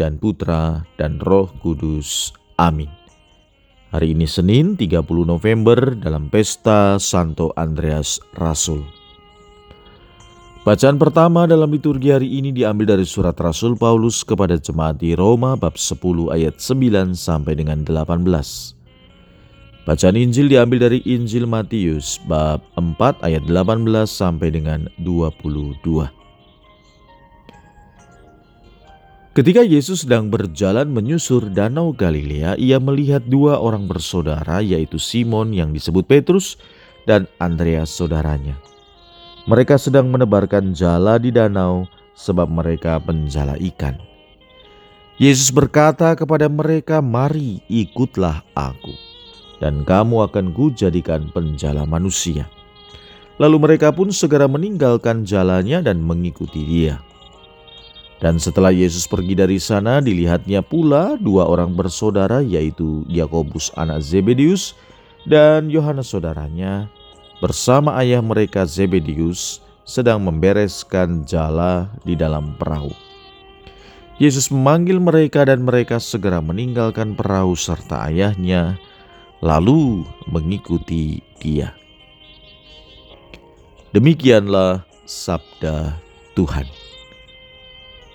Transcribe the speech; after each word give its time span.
dan 0.00 0.16
Putra 0.16 0.88
dan 0.96 1.20
Roh 1.20 1.52
Kudus. 1.60 2.32
Amin. 2.56 2.88
Hari 3.92 4.16
ini 4.16 4.24
Senin 4.24 4.80
30 4.80 5.04
November 5.28 5.92
dalam 5.92 6.32
pesta 6.32 6.96
Santo 6.96 7.52
Andreas 7.52 8.16
Rasul. 8.32 8.80
Bacaan 10.60 10.96
pertama 11.00 11.48
dalam 11.48 11.68
liturgi 11.72 12.12
hari 12.12 12.28
ini 12.36 12.52
diambil 12.52 12.96
dari 12.96 13.04
surat 13.04 13.36
Rasul 13.36 13.76
Paulus 13.76 14.24
kepada 14.24 14.56
jemaat 14.60 15.00
di 15.00 15.16
Roma 15.16 15.56
bab 15.56 15.76
10 15.76 16.00
ayat 16.32 16.60
9 16.60 17.16
sampai 17.16 17.52
dengan 17.56 17.84
18. 17.84 18.80
Bacaan 19.88 20.16
Injil 20.20 20.52
diambil 20.52 20.86
dari 20.86 21.00
Injil 21.08 21.48
Matius 21.50 22.20
bab 22.28 22.62
4 22.76 23.24
ayat 23.26 23.42
18 23.48 23.88
sampai 24.06 24.52
dengan 24.52 24.86
22. 25.02 26.19
Ketika 29.30 29.62
Yesus 29.62 30.02
sedang 30.02 30.26
berjalan 30.26 30.90
menyusur 30.90 31.54
Danau 31.54 31.94
Galilea, 31.94 32.58
ia 32.58 32.82
melihat 32.82 33.22
dua 33.22 33.62
orang 33.62 33.86
bersaudara, 33.86 34.58
yaitu 34.58 34.98
Simon 34.98 35.54
yang 35.54 35.70
disebut 35.70 36.02
Petrus 36.02 36.58
dan 37.06 37.30
Andreas 37.38 37.94
saudaranya. 37.94 38.58
Mereka 39.46 39.78
sedang 39.78 40.10
menebarkan 40.10 40.74
jala 40.74 41.22
di 41.22 41.30
danau 41.30 41.86
sebab 42.18 42.50
mereka 42.50 42.98
penjala 42.98 43.54
ikan. 43.70 44.02
Yesus 45.14 45.54
berkata 45.54 46.10
kepada 46.18 46.50
mereka, 46.50 46.98
"Mari 46.98 47.62
ikutlah 47.70 48.42
aku, 48.58 48.98
dan 49.62 49.86
kamu 49.86 50.26
akan 50.26 50.50
kujadikan 50.50 51.30
penjala 51.30 51.86
manusia." 51.86 52.50
Lalu 53.38 53.62
mereka 53.62 53.94
pun 53.94 54.10
segera 54.10 54.50
meninggalkan 54.50 55.22
jalannya 55.22 55.86
dan 55.86 56.02
mengikuti 56.02 56.66
dia. 56.66 56.98
Dan 58.20 58.36
setelah 58.36 58.68
Yesus 58.68 59.08
pergi 59.08 59.32
dari 59.32 59.56
sana, 59.56 60.04
dilihatnya 60.04 60.60
pula 60.60 61.16
dua 61.16 61.48
orang 61.48 61.72
bersaudara, 61.72 62.44
yaitu 62.44 63.00
Yakobus 63.08 63.72
anak 63.80 64.04
Zebedius 64.04 64.76
dan 65.24 65.72
Yohanes 65.72 66.12
saudaranya, 66.12 66.92
bersama 67.40 67.96
ayah 67.96 68.20
mereka 68.20 68.68
Zebedius 68.68 69.64
sedang 69.88 70.20
membereskan 70.20 71.24
jala 71.24 71.88
di 72.04 72.12
dalam 72.12 72.52
perahu. 72.60 72.92
Yesus 74.20 74.52
memanggil 74.52 75.00
mereka 75.00 75.48
dan 75.48 75.64
mereka 75.64 75.96
segera 75.96 76.44
meninggalkan 76.44 77.16
perahu 77.16 77.56
serta 77.56 78.12
ayahnya, 78.12 78.76
lalu 79.40 80.04
mengikuti 80.28 81.24
dia. 81.40 81.72
Demikianlah 83.96 84.84
sabda 85.08 85.96
Tuhan. 86.36 86.79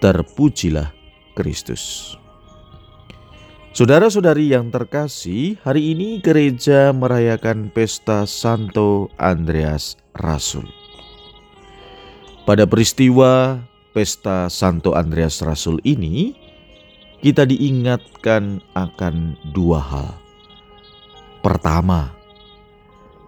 Terpujilah 0.00 0.96
Kristus. 1.36 2.16
Saudara-saudari 3.76 4.48
yang 4.48 4.72
terkasih, 4.72 5.60
hari 5.60 5.92
ini 5.92 6.24
gereja 6.24 6.88
merayakan 6.96 7.68
pesta 7.68 8.24
Santo 8.24 9.12
Andreas 9.20 10.00
Rasul. 10.16 10.64
Pada 12.48 12.64
peristiwa 12.64 13.60
pesta 13.92 14.48
Santo 14.48 14.96
Andreas 14.96 15.44
Rasul 15.44 15.76
ini, 15.84 16.32
kita 17.20 17.44
diingatkan 17.44 18.64
akan 18.72 19.36
dua 19.52 19.84
hal. 19.84 20.16
Pertama, 21.44 22.08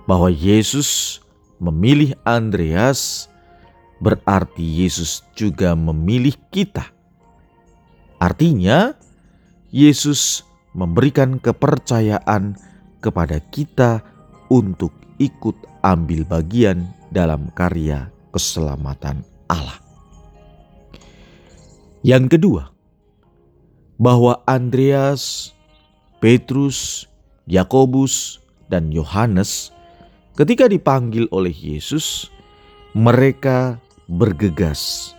bahwa 0.09 0.33
Yesus 0.33 1.21
memilih 1.61 2.17
Andreas 2.25 3.32
berarti 4.03 4.83
Yesus 4.83 5.23
juga 5.39 5.79
memilih 5.79 6.35
kita. 6.51 6.91
Artinya, 8.19 8.99
Yesus 9.71 10.43
memberikan 10.75 11.39
kepercayaan 11.39 12.59
kepada 12.99 13.39
kita 13.39 14.03
untuk 14.51 14.91
ikut 15.23 15.55
ambil 15.87 16.27
bagian 16.27 16.91
dalam 17.15 17.47
karya 17.55 18.11
keselamatan 18.35 19.23
Allah. 19.47 19.79
Yang 22.03 22.35
kedua, 22.39 22.63
bahwa 24.03 24.43
Andreas, 24.51 25.55
Petrus, 26.19 27.07
Yakobus, 27.47 28.43
dan 28.67 28.91
Yohanes 28.91 29.71
ketika 30.35 30.67
dipanggil 30.67 31.29
oleh 31.31 31.53
Yesus, 31.53 32.33
mereka 32.97 33.79
bergegas 34.13 35.17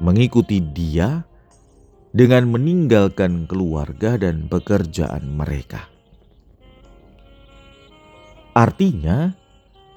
mengikuti 0.00 0.64
dia 0.64 1.28
dengan 2.16 2.48
meninggalkan 2.48 3.44
keluarga 3.44 4.16
dan 4.16 4.48
pekerjaan 4.48 5.36
mereka. 5.36 5.84
Artinya, 8.56 9.36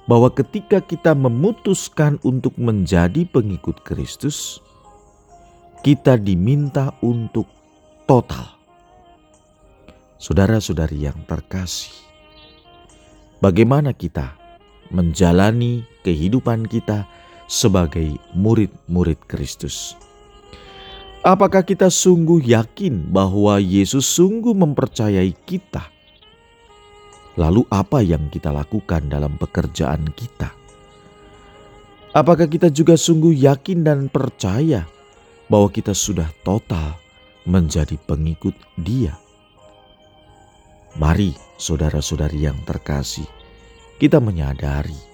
bahwa 0.04 0.28
ketika 0.36 0.84
kita 0.84 1.16
memutuskan 1.16 2.20
untuk 2.20 2.60
menjadi 2.60 3.24
pengikut 3.24 3.80
Kristus, 3.88 4.60
kita 5.80 6.20
diminta 6.20 6.92
untuk 7.00 7.48
total. 8.04 8.60
Saudara-saudari 10.20 11.08
yang 11.08 11.24
terkasih, 11.24 11.88
bagaimana 13.40 13.96
kita 13.96 14.36
menjalani 14.92 15.88
kehidupan 16.04 16.68
kita 16.68 17.08
sebagai 17.50 18.14
murid-murid 18.38 19.18
Kristus. 19.26 19.98
Apakah 21.26 21.66
kita 21.66 21.90
sungguh 21.90 22.38
yakin 22.46 23.10
bahwa 23.10 23.58
Yesus 23.58 24.06
sungguh 24.06 24.54
mempercayai 24.54 25.34
kita? 25.44 25.90
Lalu, 27.34 27.66
apa 27.68 28.00
yang 28.00 28.30
kita 28.30 28.54
lakukan 28.54 29.10
dalam 29.10 29.34
pekerjaan 29.34 30.06
kita? 30.14 30.54
Apakah 32.14 32.46
kita 32.46 32.70
juga 32.70 32.94
sungguh 32.94 33.34
yakin 33.34 33.82
dan 33.82 33.98
percaya 34.08 34.86
bahwa 35.50 35.68
kita 35.68 35.92
sudah 35.92 36.30
total 36.46 36.96
menjadi 37.44 37.98
pengikut 38.06 38.54
Dia? 38.80 39.18
Mari, 40.98 41.36
saudara-saudari 41.60 42.48
yang 42.48 42.58
terkasih, 42.66 43.28
kita 44.00 44.18
menyadari 44.18 45.09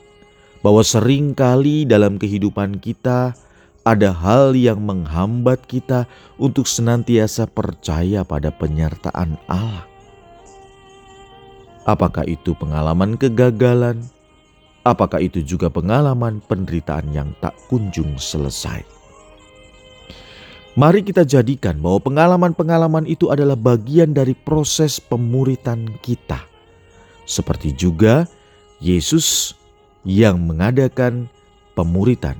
bahwa 0.66 0.82
sering 0.82 1.30
kali 1.30 1.86
dalam 1.86 2.18
kehidupan 2.18 2.82
kita 2.82 3.38
ada 3.86 4.10
hal 4.10 4.50
yang 4.58 4.82
menghambat 4.82 5.62
kita 5.70 6.10
untuk 6.42 6.66
senantiasa 6.66 7.46
percaya 7.46 8.26
pada 8.26 8.50
penyertaan 8.50 9.38
Allah. 9.46 9.86
Apakah 11.86 12.26
itu 12.26 12.50
pengalaman 12.58 13.14
kegagalan? 13.14 14.02
Apakah 14.82 15.22
itu 15.22 15.38
juga 15.46 15.70
pengalaman 15.70 16.42
penderitaan 16.42 17.14
yang 17.14 17.30
tak 17.38 17.54
kunjung 17.70 18.18
selesai? 18.18 18.82
Mari 20.74 21.06
kita 21.06 21.22
jadikan 21.22 21.78
bahwa 21.78 22.02
pengalaman-pengalaman 22.02 23.06
itu 23.06 23.30
adalah 23.30 23.54
bagian 23.54 24.10
dari 24.10 24.34
proses 24.34 24.98
pemuritan 24.98 25.86
kita. 26.02 26.42
Seperti 27.22 27.70
juga 27.70 28.26
Yesus 28.82 29.54
yang 30.06 30.38
mengadakan 30.46 31.26
pemuritan 31.74 32.38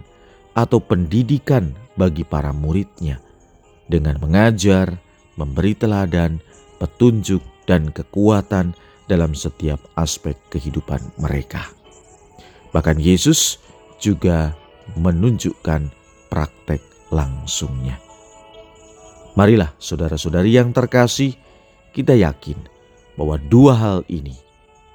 atau 0.54 0.78
pendidikan 0.78 1.74
bagi 1.98 2.22
para 2.22 2.54
muridnya 2.54 3.18
dengan 3.90 4.16
mengajar, 4.22 4.96
memberi 5.34 5.74
teladan, 5.74 6.38
petunjuk, 6.78 7.42
dan 7.66 7.90
kekuatan 7.90 8.72
dalam 9.10 9.34
setiap 9.34 9.82
aspek 9.98 10.38
kehidupan 10.48 11.02
mereka. 11.18 11.66
Bahkan 12.70 13.02
Yesus 13.02 13.58
juga 13.98 14.54
menunjukkan 14.94 15.90
praktek 16.30 16.82
langsungnya. 17.10 17.98
Marilah 19.36 19.74
saudara-saudari 19.76 20.54
yang 20.56 20.72
terkasih, 20.72 21.36
kita 21.92 22.16
yakin 22.16 22.56
bahwa 23.20 23.36
dua 23.36 23.76
hal 23.76 23.98
ini, 24.08 24.32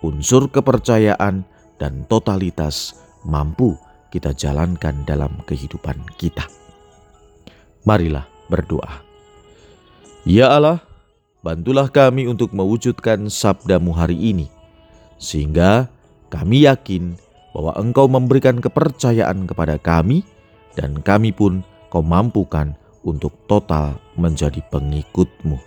unsur 0.01 0.50
kepercayaan 0.50 1.45
dan 1.81 2.05
totalitas 2.05 2.93
mampu 3.25 3.73
kita 4.13 4.37
jalankan 4.37 5.01
dalam 5.01 5.33
kehidupan 5.49 5.97
kita. 6.21 6.45
Marilah 7.81 8.29
berdoa. 8.45 9.01
Ya 10.21 10.53
Allah, 10.53 10.85
bantulah 11.41 11.89
kami 11.89 12.29
untuk 12.29 12.53
mewujudkan 12.53 13.25
sabdamu 13.33 13.89
hari 13.97 14.13
ini, 14.13 14.45
sehingga 15.17 15.89
kami 16.29 16.69
yakin 16.69 17.17
bahwa 17.57 17.73
Engkau 17.81 18.05
memberikan 18.05 18.61
kepercayaan 18.61 19.49
kepada 19.49 19.81
kami, 19.81 20.21
dan 20.77 21.01
kami 21.01 21.33
pun 21.33 21.65
Kau 21.91 21.99
mampukan 21.99 22.71
untuk 23.03 23.35
total 23.51 23.99
menjadi 24.15 24.63
pengikutmu. 24.71 25.59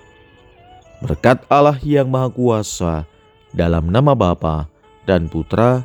Berkat 1.05 1.45
Allah 1.53 1.77
yang 1.85 2.09
Maha 2.09 2.33
Kuasa, 2.33 3.05
dalam 3.53 3.93
nama 3.93 4.17
Bapa 4.17 4.65
dan 5.05 5.29
Putra 5.29 5.85